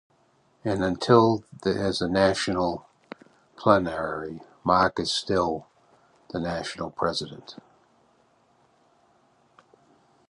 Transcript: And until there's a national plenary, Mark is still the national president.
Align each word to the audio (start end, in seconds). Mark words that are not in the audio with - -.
And 0.65 0.83
until 0.83 1.43
there's 1.61 2.01
a 2.01 2.07
national 2.09 2.87
plenary, 3.55 4.41
Mark 4.63 4.99
is 4.99 5.11
still 5.11 5.67
the 6.31 6.39
national 6.39 6.89
president. 6.89 7.57